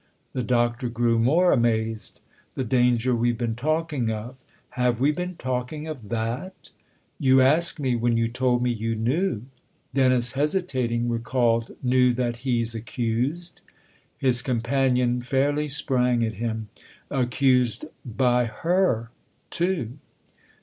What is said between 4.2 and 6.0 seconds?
u Have we been talking